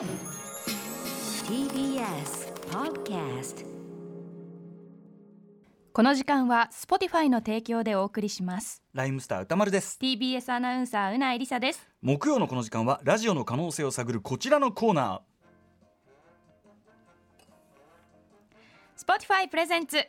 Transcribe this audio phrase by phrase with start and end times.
[0.00, 0.08] TBS
[2.70, 3.66] Podcast
[5.92, 8.82] この時間は Spotify の提供でお送りします。
[8.94, 9.98] ライムスター歌丸です。
[10.00, 11.86] TBS アナウンサーうなえりさです。
[12.00, 15.20] 木曜のこの時間はラジオの可能性を探るこちらのコーナ
[18.96, 20.04] Spotify プレゼンツー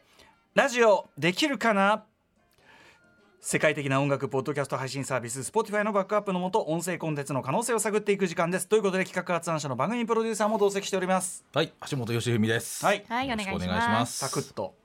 [0.53, 2.05] ラジオできるかな？
[3.43, 8.67] 世界的な音楽ポッドキャスト配信サービス Spotify のバックアップのもと音声コンテンツの可能性を探っていく時間です。
[8.67, 11.43] ということで企画発案者の番組プロデューサーも同席しております。
[11.51, 12.85] はい、橋本義文です。
[12.85, 13.03] はい。
[13.09, 14.19] はいお願いします。
[14.19, 14.75] サクッと。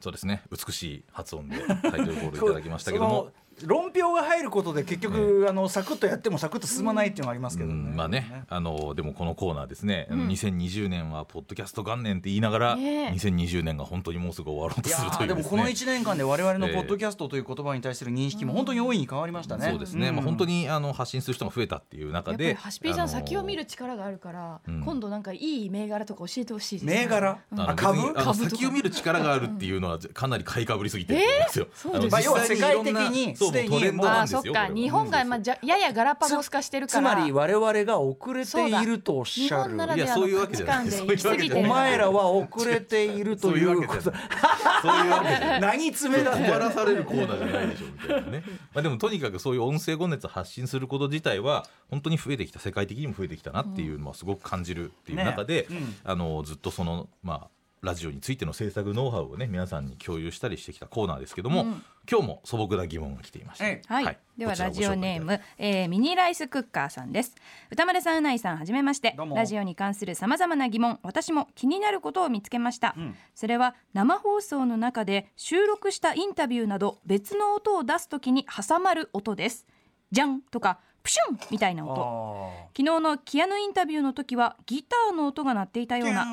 [0.00, 3.30] そうですね、美しい発音でタイトルコールいただきましたけども。
[3.66, 13.08] 論評が入ることで結局、あのサクッとやってもサクッと進まないっていうのがありますけうどね、んまあね、あのでもこのコーナーですね、2020年はポッドキャスト元年って言いながら、ねえ。
[13.10, 15.70] 2020年が本当にもうすぐ終わろうとするというですーでもこのね。
[15.70, 19.68] 1年間で我々のええポッドキャストという言葉に対する認識も本当に大いに変わりましたね。
[19.70, 20.16] そうですね、ん。
[20.16, 24.82] まあ本当にあの発信する人が増えたっていう中で、やっぱりハシピーさんあの先を見る力があるから、うん。
[24.82, 28.12] 今度なんかいい銘柄とか教えてほしいです、銘柄、あのあ株？
[28.16, 31.66] あ先を見る力があるっていうのはかなり買いかぶりすぎてるんですよ。
[31.74, 34.42] そうですあのまあ要は世界的にそうすでにトレンドなああんですよ。
[34.44, 34.66] そっか。
[34.74, 37.12] 日本がまあじゃややガラパゴス化してるから。
[37.12, 39.62] つまり我々が遅れているとおっしゃる。
[39.64, 41.68] 日本ならではいやそういうのわけじゃない価値観で行き過ぎておる。
[41.68, 43.60] 前らは遅れているとい。
[43.60, 44.02] いうこと。
[44.02, 45.60] そういうわけじゃない。
[45.60, 48.42] 何詰めだ困よらされるコーナーじゃないでしょみたいなね。
[48.74, 52.58] まあでもとにかくそういう音声語熱発信すること自体は本当に増えてきた。
[52.58, 55.76] 世界的にも増えてきたなっていうのはすごく感じるっていう中で、ね。
[55.78, 55.96] うん。
[56.04, 57.48] あのずっとそのまあ
[57.82, 61.66] ラジオについての制作ノウハウをね皆さんに共有したりしてきたコーナーですけども、
[62.08, 63.66] 今日も素朴な疑問が来ていました。
[63.66, 64.18] ええはい、はい。
[64.38, 67.34] ではラジオネーム、えーミニライスクッカーさんです。
[67.72, 69.16] 歌丸さんうないさんはじめまして。
[69.34, 73.16] ラジオに関するさまざまな疑問私も気になることを見つけました、ん。
[73.34, 79.66] それは生放送の中で収録したインタビューなど別の音を出すときに挟まる音です。
[80.12, 82.00] じゃんとかプシュンみたいな音。
[82.00, 86.24] あ昨日のキアヌインタビューの時はギターの音が鳴っていたような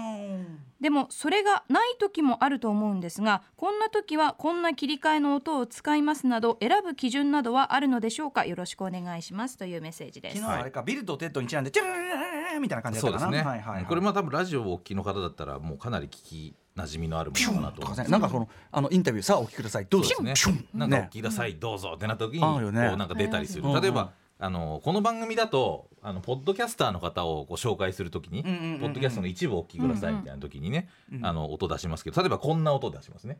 [0.80, 8.46] でもそれがない時もあると思うんですがこんな時はこんな切り替えの音を使いますなど選ぶ基準などはあるのでしょうか？
[8.46, 9.58] よろしくお願いします。
[9.58, 10.38] というメッセージです。
[10.38, 13.30] 昨日はあれか、ビルとテッドにちなんでチューみたいな感じだったかな？
[13.30, 13.86] そうですね、はいはいはい。
[13.86, 18.08] これも多分ラジオをお聞きの方だったらもうかなり聞き馴染みのあるものかなととか思います。
[18.08, 18.12] ね。
[18.12, 19.88] なんかそのあのインタビューさあお聞きください。
[19.90, 20.34] どうぞね。
[20.74, 23.64] なんかお聞ねきください、どうぞってなった時にこうなんか出たりする。
[23.82, 24.14] 例えば。
[24.42, 28.50] あのこの番組だとあのポッドキャスターの方をご紹介するときに、ポ
[28.88, 30.88] ッドキャストの一部をお聞きくださいみたいな時にね、
[31.22, 33.38] あの音出しますけど例えばこんな音出しますね。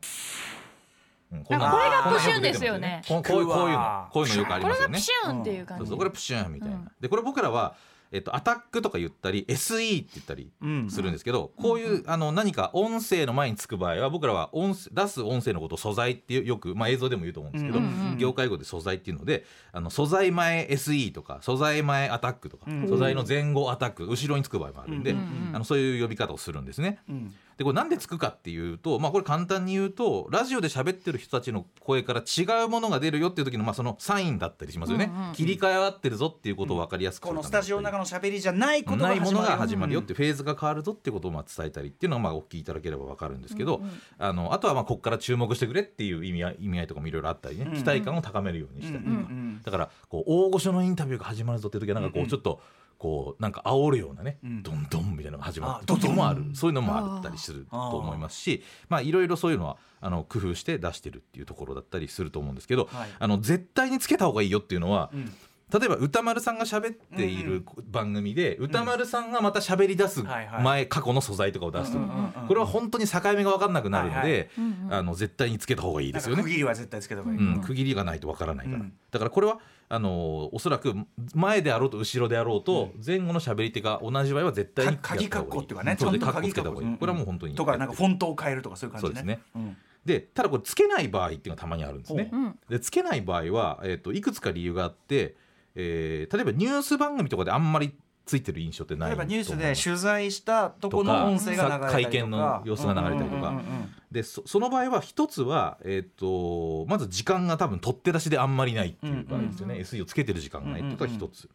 [1.32, 3.02] うんこれがプシュンですよね。
[3.08, 3.46] こういうこういう
[3.78, 4.92] のこういうのよくありこれますよね。
[4.92, 6.92] がプシュンっていう感じ、そうこれプシュンみたいな。
[7.00, 7.76] でこれ僕らは
[8.12, 10.90] えっとアタックとか言ったり SE って言ったりうん。
[10.90, 25.14] するんですけど、こういうあの何か音声の前につく場合は僕らは音声出す音声のことを素材っていうよく、まあ、映像でも言うと思うんですけど、うんうん業界語で素材っていうのであの素材前 SE とか素材前アタックとか、素材の前後アタック後ろにつく場合もあるんで、
[25.54, 26.98] あのそういう呼び方をするんですね。
[27.08, 43.82] うんでこれなんでつくかっていうと、まあ、これ簡単に言うとラジオで喋ってる人たちの声から違うものが出るよっていう時の,、まあそのサインだったりしますよね、切り替え合ってるぞっていうことを分かりやすくすこのスタジオの中の喋りじゃないことがないものが始始まるよってフェーズが変わるぞっていうことをまあ伝えたりっていうのはまあお聞きいただければ分かるんですけど、
[44.18, 52.62] あのあとはまあここから注目してくれっていう意味合い意味合いとかもいろいろあったりね、期待感を高めるようにしたりとか、んだからこう大御所のインタビューが始まるぞっていう時はなんかこうちょっと
[53.00, 54.86] こうなんか煽るようなね、どん。
[54.90, 55.72] どんみたいなのが始まる。
[55.72, 56.44] あドドもある。
[56.52, 58.38] そういうのもあったりすると思います。
[58.38, 63.08] しまあいろいろそういうのはあの工夫して出してるっていうところだったりすると思うんですけど、はい。
[63.18, 65.32] あの絶対につけた方がいいよっていうのは、ん
[65.72, 70.62] 例えば歌丸さんが喋っている番組で、歌丸さんがまた喋り出すはいはい。
[70.62, 74.50] 前、過去の素材とかを出すと、うんうんうんこれは本当に境目が分かんなくなるのはいで、
[74.90, 76.42] あの絶対につけた方がいいですよね。
[76.42, 76.48] 区。
[76.48, 78.92] 切りは絶対つけた方がいい、うん、区切りがないとわからないから、うん。
[79.10, 80.94] だからこれはあのおそらく
[81.34, 89.12] 前であろうと後ろであろうと、前後の喋り手が同じ場合は絶対にか鍵括弧っていうかねちゃんと括弧つけた方がいい、鍵括弧これはもう本当にとかなんかフォントを変えるとかそういう感じね。
[89.12, 89.40] そうですね。
[89.54, 89.76] うん。
[90.04, 92.32] でただこれつけない場合っていうのがたまにあるんですね。
[92.68, 95.36] でつけない場合は、えー、といくつか理由があって、
[95.74, 97.94] えー例えばニュース番組とかであんまり
[98.30, 101.90] ついてる印象ってない例えばニュースで取材したとこの音声が流れたりとか。
[101.90, 103.36] 会見の様子が流れたりとか。
[103.36, 103.94] うんうんうんうん。
[104.12, 111.48] でそその場合は一つは、えー、とまず時間が多分取って出しであんまりないっていう場合ですよね、SE をつけてる時間がないっていうのが一つ。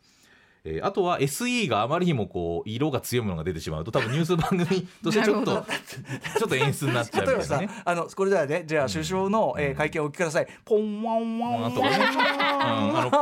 [0.66, 5.66] えーあとは SE があまりにもこう色が強いものが出てしまうと多分ニュース番組としてちょっと
[6.38, 7.82] ちょっと演出になっちゃうみ例えばさたいなね。
[7.86, 8.64] あのこれじゃあね。
[8.66, 10.48] じゃあ首相の、えー会見をお聞きください。
[10.64, 13.18] ポンワンワンうん、あの パ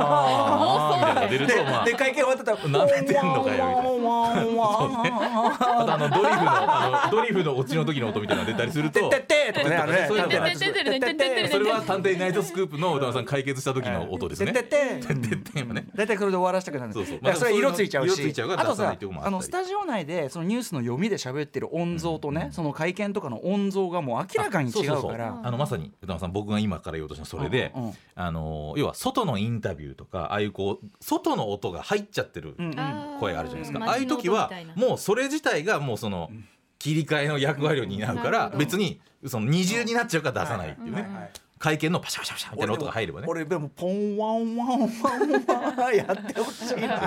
[0.93, 3.65] ーンみたいなのが出るとまあでで会見終わってたら舐めてんのかよみたいな。
[3.65, 9.09] ワンワンワンワあとあのドリフのあのドリフのオチの時の音みたいなのが出たりすると。
[9.09, 10.05] てってってとかねあるね。
[10.07, 14.53] そういうのがてってってってってってそれは探偵ナイトスクープの歌丸さん解決した時の音ですね。
[14.53, 15.85] てってっててってって今ね。
[15.95, 18.13] 大体それで終わらせたくなるそうそうだからそれ色ついちゃうし。
[18.13, 25.11] 色ついちゃうからあと出さあのスタジオ内でそのニュースの読みで喋ってる音像とね、その会見とかの音像がもう明らかに違うそうそうそう。
[25.11, 27.93] からあのまさに歌丸さん僕が今から言おうとしたそれで、うんうん。
[28.15, 33.19] あの要は外のインタビューとかああいうこう外の音が入っちゃってるうんうん。
[33.19, 33.83] 声あるじゃないですか、うん。
[33.85, 36.29] ああいう時はもうそれ自体がもうその
[36.79, 41.31] 切り替えの役割を担うから別にその二重になっちゃうから出さないっていうね、
[41.63, 43.27] 会見のパシャパシャパシャみたいな音が入ればね。
[43.29, 46.97] 俺でもポンワンワンワンワンやってほしいな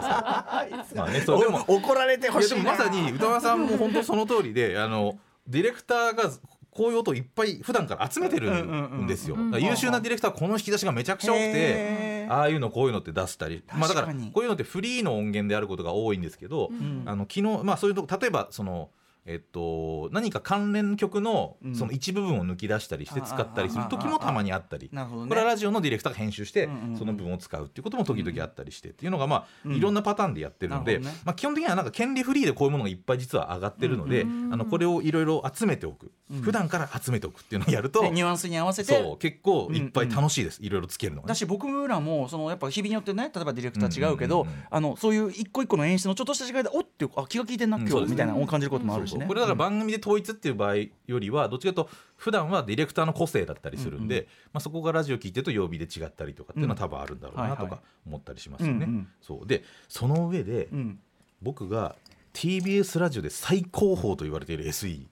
[0.95, 6.31] まあねそうでも怒られてほしいでもまさに歌丸さんも本当その通りであのディレクターが
[6.71, 18.89] こういう音をいっぱい普段から集めてるんですよ、優秀なディレクターはこの引き出しがめちゃくちゃ多くてああいうのこういうのって出したりまあだからこういうのってフリーの音源であることが多いんですけど、んあの昨日まあそういうとこ例えばその
[19.27, 21.75] えっと、何か関連曲のうん。
[21.75, 24.89] その一部分を抜き出したりして使ったりする時もたまにあったり。
[24.89, 29.75] これはラジオのディレクターが編集してその分を使うっていうことも時々あったりしてっていうのがまあうん。
[29.75, 36.13] いろんなパターンでやってるのでまあ基本的にはなんか権利フリーでこういうものがいっぱい実は上がってるのであうんのこれをいろいろ集めておく。
[36.26, 38.93] うん普段から集めておくっていうのをやるとでニュアンスに合わせて。
[39.01, 40.59] そう結構いっぱい楽しいです。
[40.61, 41.29] いろいろつけるのがね。
[41.29, 44.67] だし僕らもそのやっぱ日々によってね例えばディレクター違うけど、うんうんうんうん。
[44.71, 49.13] あのそういう一個一個の演出のちょっとした違いでおってあ気が利いてんな今日、みたいなのを感じることもあるしね。
[49.13, 49.29] そうそう。
[49.29, 54.27] これだから番組で統一っていう場合よりはどっちかというと普段はディレクターの個性だったりするんで、うん。
[54.27, 58.87] まあ、そこがラジオ聞いてると曜日で違ったりとかっていうのは多分あるんだろうなとか思ったりしますよね。
[58.87, 59.09] うんうん。
[59.21, 59.47] そう。
[59.47, 60.99] でその上でうん。
[61.43, 61.95] 僕が
[62.33, 65.07] TBS ラジオで最高峰と言われている SE、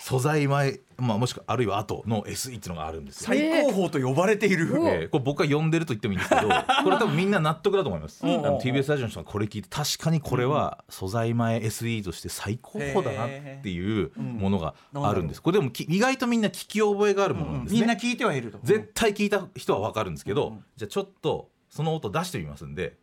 [0.00, 3.26] 素材前、まあ、もしくはあるいは後の SE っていうのがあるんですよ。
[3.26, 6.48] 最高峰と呼ばれている、えーこれ僕が呼んでると言ってもいいんですけど
[6.84, 8.24] これ多分みんな納得だと思います。
[8.24, 8.34] あうん。
[8.34, 13.28] うんうんの TBS ラジオの人がこれ聞いて確かにこれは素材前 SE として最高峰だなっ
[13.62, 15.42] ていうものがあるんです。
[15.42, 17.80] これでもき意外とみんな聞き覚えがあるものなんですね。
[17.80, 18.58] みんな聞いてはいると。
[18.62, 22.96] 絶対聞いた人は分かるんですけど、うんじゃあちょっとその音出してみますんで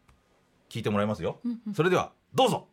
[0.69, 1.39] 聞いてもらいますよ、
[1.75, 2.67] それではどうぞ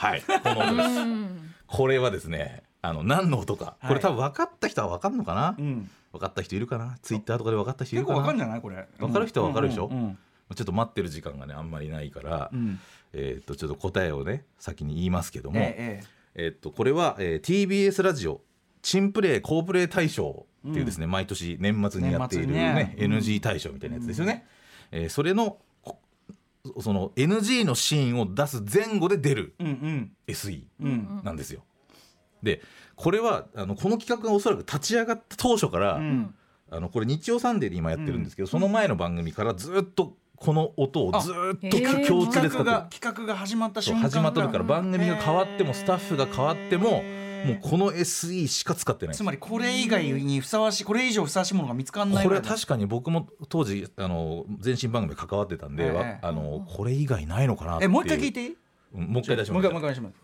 [0.00, 0.22] はい。
[0.22, 1.54] この音ですうん。
[1.66, 3.76] これはですねあの何の音か。
[3.86, 6.96] これ多分分かった人は分かるのかな、うん、分かった人いるかな。
[7.02, 8.18] ツイッターとかで分かった人いるかな。
[8.18, 8.76] 結構わかんじゃないこれ。
[8.98, 9.88] わかる人はわかるでしょ？
[9.92, 9.98] うん。
[9.98, 10.18] うん。
[10.56, 12.80] ちょっと待ってる時間がねあんまりないから、うん。
[13.12, 16.02] えーっとちょっと答えをね先に言いますけども、え
[16.34, 18.40] ええーっとこれは、えー TBS ラジオ
[18.82, 22.96] チンプレー好プレー大賞っていうですね、毎年年末にやっているねね。
[22.98, 24.46] NG 大賞みたいなやつですよね。
[24.90, 25.58] えーそれのこ
[26.80, 30.88] その NG のシーンを出す前後で出るえうん SE うん。
[30.88, 31.20] うん。
[31.24, 31.62] なんですよ。
[32.42, 32.62] で
[32.96, 36.34] これはあのこの企画がおそらく立ち上がった当初から、うん。
[36.72, 47.02] あのこれ日曜サンデーで今やってるんですけど、その前の番組からずっとこの音をずっと共通で使ってる企画が始まった瞬間始まった時から番組が変わってもスタッフが変わっても
[47.46, 55.90] もうこの SE しか使ってないつまりこれ以外にふさわしいこれ以上ふさわしいものが見つかんないこれは確かに僕も当時あの前身番組で関わってたんで、ええ。
[55.90, 58.56] わあのこれ以外ないのかなってえもう一回聞いてていい？
[58.94, 59.68] うんもう一回出します。
[59.68, 60.14] もう一回します。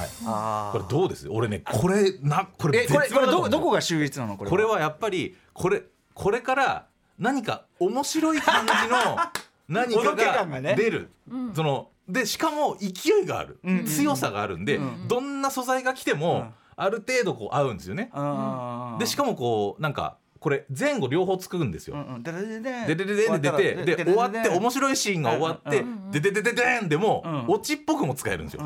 [0.00, 0.10] はい。
[0.26, 1.28] あこれどうです？
[1.28, 4.36] 俺ねこれなこれえこれこれどどこが秀逸なの？
[4.36, 5.82] これこれはやっぱりこれ
[6.14, 6.86] これから
[7.18, 9.18] 何か面白い感じの
[9.68, 10.14] 何か
[10.46, 11.10] が出る、
[11.54, 16.54] そのでしかも勢いがある、うん強さがあるんで、うんどんな素材が来ても、うん。
[16.74, 18.10] ある程度こう合うんですよね。
[18.98, 21.96] でしかもこうなんかこれ前後両方つくんですよ。
[22.20, 27.44] でででででででで出てで終わって面白いシーンが終わってうんでででででんでもうん。
[27.54, 28.62] オチっぽくも使えるんですよ。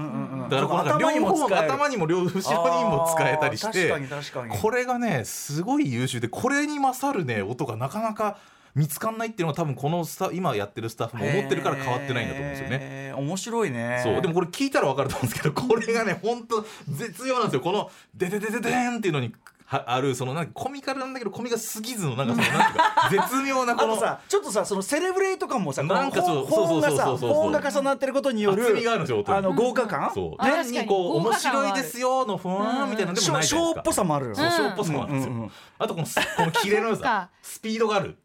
[0.49, 3.93] だからこう両方頭にも両後ろにも使えたりして
[4.63, 8.39] これがねすごい優秀でこれに勝るね音がなかなか
[8.77, 13.15] 見つかんないっていうのは多分このスタ今やってるスタッフも思ってるから変わってないんだと思うんですよね。
[13.17, 14.01] 面白いね。
[14.05, 14.21] そう。
[14.21, 17.63] でもこれ聞いたら分かると思うんですけど これがね本当絶妙なんですよ。
[17.63, 19.33] この「でででででん」っていうのに
[19.65, 27.31] はあるそのなんかコミカルなんだけどコミカルすぎずのなんかそのなんていうか絶妙なあことのさちょっとさそのセレブレイト感もさなんかそうそうそうそうそうそう。
[27.33, 29.39] 高音が重なってることによる厚みがあるんですよ音に。
[29.39, 30.13] あの豪華感？
[30.15, 30.35] そう。
[30.39, 30.75] あ確かに。
[30.75, 33.57] 単にこう面白いですよのふんみたいなのでもないじゃないですか。
[33.57, 35.37] ショーっぽさもあるショーっぽさもあるんですよ、うん。
[35.39, 37.29] うんうんあとこのすこのキレの良さ。
[37.43, 38.17] スピードがある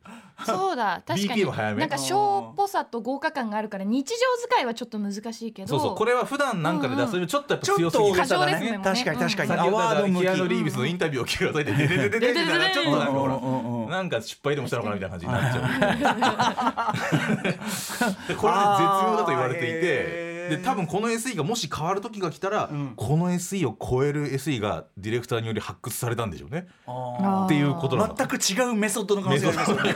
[0.45, 1.74] そうだ 確か BPM 早め。
[1.74, 4.15] になんかショーっぽさと豪華感があるから日常
[4.48, 5.67] 使いはちょっと難しいけど。
[5.67, 8.79] そうそうこれは普段なんかで出すよりちょっとやっぱちょっと大強すぎる過剰ですもんね。
[8.83, 9.50] 確かに確かに。
[9.50, 16.93] 先ほどアワード向きキアヌ・リーブスのインタビューを聞いてくださいって「ででででで」みたいなちょっとなんかなんか失敗でもしたのかなみたいな感じになっちゃ
[17.31, 26.67] うでこれね絶妙だと言われていてで多分この SE がもし変わる時が来たら、この SE を超える SE がディレクターにより発掘されたんでしょうね。
[26.86, 28.15] あっていうことなの。
[28.15, 29.93] ー全く違うメソッドの可能性がありますよね。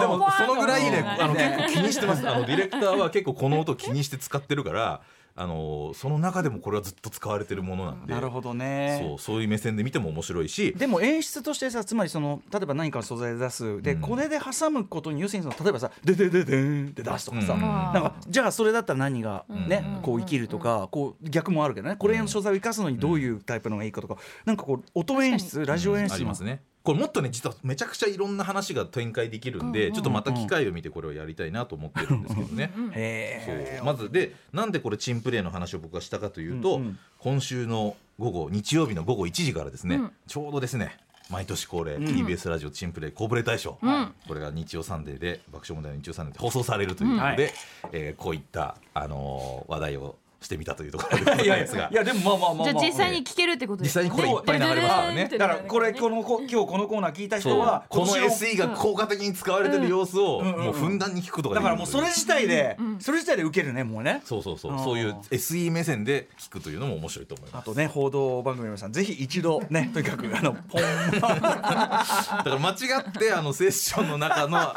[0.00, 5.00] でもそのぐらいねあのね結構気にしてますあのディレクターは結構この音気にして使ってるから
[5.36, 8.12] あのその中でもこれはずっと使われてるものなんで。
[8.12, 9.00] なるほどね。
[9.02, 10.74] そうそういう目線で見ても面白いし。
[10.76, 13.82] でも演出としてさつまりその例えば何かの素材で出す。
[13.82, 14.00] で、うん。
[14.00, 17.60] これで挟むことに要するにその例えばさ「ででででん」って出すとかさ、うん。
[17.60, 20.02] なんかじゃあそれだったら何がね、うん。
[20.02, 21.96] こう生きるとか、こう逆もあるけどね。
[21.96, 32.72] これの素材を生かすのにどういうタイプのがいいかとか、なんかこう音演出ラジオ演出ありますねこれもっとね実はめちゃくちゃいろんな話が展開できるんで、ちょっとまた機会を見てこれをやりたいなと思ってるんですけどね。
[32.92, 33.84] へ そう。
[33.84, 36.98] まずでなんでこれ珍プレーの話を僕がしたかというと、うんうん。
[37.18, 40.12] 今週の午後日曜日の午後1時からですね、うん。
[40.26, 40.96] ちょうどですね
[41.28, 42.04] 毎年恒例、ん。
[42.04, 44.14] TBS ラジオ珍プレー好プレー大賞、ん。
[44.26, 47.52] これが日曜サンデーで爆笑問題の日曜サンデーで放送されるということで、
[47.92, 51.82] えーこういった、あのー話題をしてみたというところでございすが。
[51.90, 54.08] やいやでもまあまあまあ、まあ、じゃあ実際に聞けるってこと実で。
[54.08, 55.28] すね際にこれいっぱい流れますからね。
[55.28, 64.22] でだからこれこのこ 今日このコーナー聞いた人はこの SE が効果的に使われてる様子をもうふんだんに聞くことがだからもうそれ自体で、それ自体で受けるねもうね。
[64.24, 64.78] そうそうそう。
[64.78, 67.60] そういう SE 目線で聞くというのも面白いと思います。
[67.60, 74.74] あとね報道番組の皆さんぜひ一度ね とにかくあのポンだから間違ってあのセッションの中の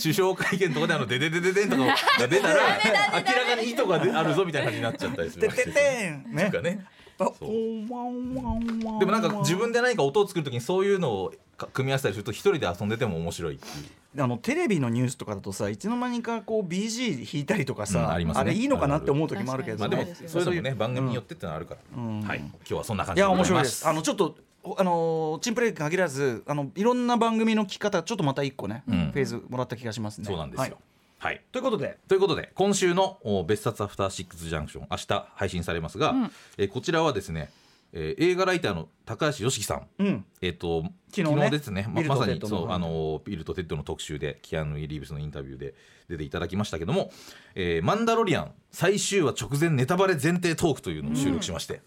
[0.00, 1.82] 首相会見とかであのデデデデデンとか
[2.20, 6.86] が出たら明らかに意図があるぞみたいな感じになっちゃったりするてわけてですよてんねとかね。
[7.18, 7.38] あそう。
[7.40, 14.22] ポンワンワンワンでもなんか自分で何か音を作るときにそういうのをか組み合わせたりすると一人で遊んでても面白いっていう。
[14.22, 18.50] あのテレビのニュースとかだとさいつの間にかこう BG 弾いたりとかさ、うんありますね。
[18.50, 22.22] れいいのかなって思う時もあるけど、まあでもそうでもね番組によってってのはあるから、ん。
[22.22, 22.38] はい。
[22.38, 23.76] 今日はそんな感いじでござや面白いです。
[23.76, 29.10] すあのちょっとおあのーチンプレイに限らずあのいろんな番組の聞き方ちょっとまた一個ね、うん。
[29.12, 30.24] フェーズもらった気がしますね。
[30.24, 30.76] そうなんですよ、はい
[31.20, 31.42] はい。
[31.52, 31.98] ということで。
[32.08, 36.14] ということで今週のお別冊アフターシックスジャンクション明日配信されますが、
[36.56, 37.50] えーこちらはですね、
[37.92, 39.86] えー映画ライターの高橋ヨシキさん。
[39.98, 40.24] うん。
[40.40, 40.82] えっ、と
[41.14, 41.86] 昨日ねですね。
[41.92, 45.74] ままさにそうあのビルとテッドの特集でキアヌ・リーブスのインタビューで
[46.08, 47.12] 出ていただきましたけども
[47.54, 51.82] 「えーマンダロリアン」最終話直前ネタバレ前提トークというのを収録しまして、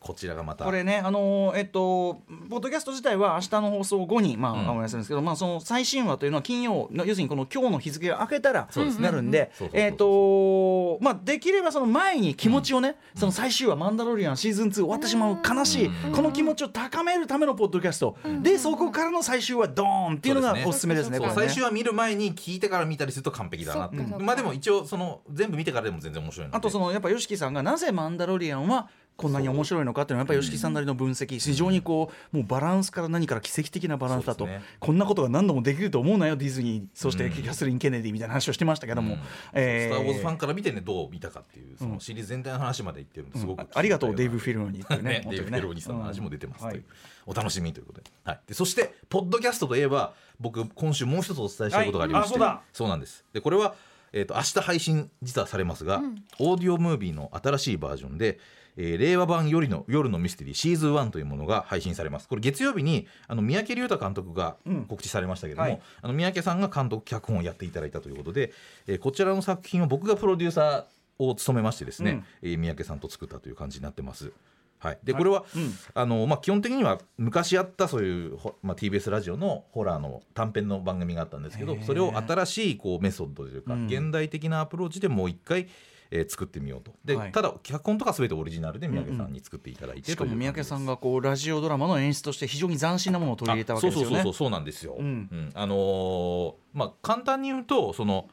[0.00, 0.64] こちらがまた。
[0.64, 4.78] これねあのーえっとポッドキャスト自体は明日の放送後にまあ、うん。
[4.78, 16.12] おやすみですけどまあその最新話というのは金曜の要するにこの今日の日付が明けたらなるんでえっとまあできればその前に気持ちをね、その最終話マンダロリアンシーズン2終わってしまう悲しい、うん。
[16.12, 21.48] この気持ちを高めるためのポッドキャスト、でそこからの最終話ドーンっていうのがおすすめですねそうこれね。
[21.48, 34.62] 最終話見る前に聞いてから見たりすると完璧だなってまあでも一応その全部見てからでも全然面白いあとそのやっぱ YOSHIKI さんがなぜマンダロリアンはこんなに面白いのかっていうのはやっぱ YOSHIKI さんなりの分析非常にこうもうバランスから何から奇跡的なバランスだと、ね。
[34.78, 39.20] こんなことが何度もできると思うなよディズニーそしてキャスリン・ケネディみたいな話をしてましたけども、うん。
[39.52, 39.94] えー。
[39.94, 46.84] スター・ウォーズファンから見てねどう見たかっていうそのシリーズ全体の話まで言ってるんですごくあありがとうデイブ・フィルムにっていうねね、デイブ・フェローニさんの話も出てますという、うんはい。
[47.26, 52.90] お楽しみということで,、はい、でそしてポッドキャストといえば僕今週もう一つお伝えしたいことがありまして、はいあそうだ。
[52.90, 53.24] なんです。
[53.32, 53.74] でこれは、
[54.12, 56.02] えー、と明日配信実はされますが、
[56.38, 58.38] オーディオムービーの新しいバージョンで
[58.76, 62.28] えー令和版よりの夜のミステリーシーズン1というものが配信されます。
[62.28, 64.84] これ月曜日にあの三宅龍太監督がうん。
[64.84, 65.80] 告知されましたけども、はい。
[66.02, 68.52] あの三宅さんが監督脚本をやっていただいたということで、
[68.86, 70.84] えーこちらの作品を僕がプロデューサー
[71.24, 72.24] を務めましてですね、うん。
[72.42, 74.32] えー三宅さんと作ったという感じになってます。
[74.80, 75.74] はい、でこれは、うん。
[75.92, 83.86] あのまあ、基本的には昔あったそういう、ほまあ、TBS ラジオのホラーの短編の番組があったんですけどそれを新しいこうメソッドというか、うん。
[83.88, 85.68] 現代的なアプローチでもう一回、
[86.10, 86.92] えー作ってみようと。
[87.04, 87.32] で、はい。
[87.32, 94.06] ただ脚本とか全てオリジナルで三宅さんに作っていただいて、しかも三宅さんががこうラジオドラマの演出として非常に斬新なものを取り入れたわけですよね。
[94.06, 95.04] そうそうそうそうそうなんですよ、うん。
[95.04, 95.50] うん。
[95.54, 98.28] あのーまあ簡単に言うとその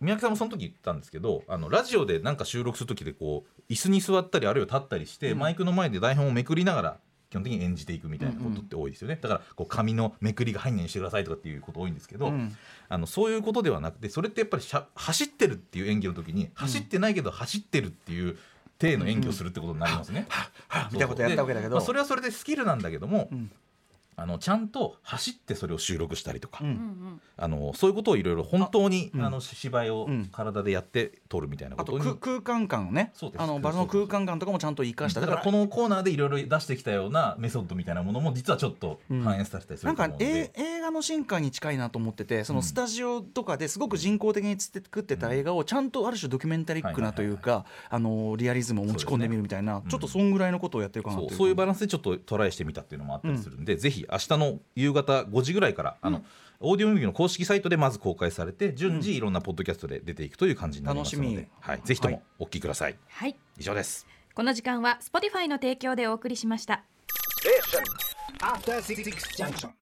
[0.00, 6.96] 三宅さんもその時言ったんですけどあのラジオでなんか収録する時でこう椅子に座ったりあるいは立ったりして、マイクの前で台本をめくりながら
[7.30, 12.56] 基本的に演じていくみたいなことって多いですよね、だからこう紙のめくりが入んないにしてくださいとかっていうこと多いんですけど、うん。
[12.88, 18.38] あのそういうことではなくてそれってやっぱりしゃ走ってるっていう演技の時に走ってないけど走ってるっていう
[18.78, 20.26] 体の演技をするってことになりますね。
[20.90, 23.50] みたいなことやったわけだけどでまあそれはそれでスキルなんだけども、ん
[24.18, 27.20] あのちゃんと走ってそれを収録したりとか、うん。
[27.36, 29.32] あのそういうことをいろいろ本当にあ、うん。
[29.32, 30.26] の芝居をうん。
[30.26, 33.12] 体でやって撮るみたいなことに、あとく空間感をね。
[33.14, 35.20] そうですあの場の空間感とかもちゃんと生かした。
[35.20, 56.24] だからこのコーナーでいろいろ出してきたようなメソッドみたいなものも実はちょっと反映されたりすなんかると思うので、え映画の進化に近いなと思っててそのスタジオとかですごく人工的に作ってた映画をちゃんとある種ドキュメンタリックなというかあのリアリズムを持ち込んでみるみたいなちょっとそんぐらいのことをやってるかなとそういうそういうバランスでちょっとトライしてみたっていうのもあったりするんで、ぜひ明日の夕方5時ぐらいからあの、
[56.60, 63.36] オーディオムービーの公式サイトでまず公開されて順次いろんなポッドキャストで出ていくという感じになりますの楽しで、はい、ぜひとはもお聞きください、はい。
[63.58, 64.06] 以上です。
[64.34, 66.82] この時間は Spotify の提供でお送りしました。
[68.40, 69.02] After Six
[69.36, 69.70] Junction.